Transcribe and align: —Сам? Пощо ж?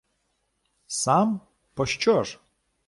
—Сам? 1.01 1.29
Пощо 1.75 2.17
ж? 2.25 2.27